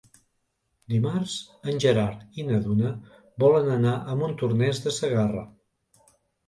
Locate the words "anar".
3.79-3.95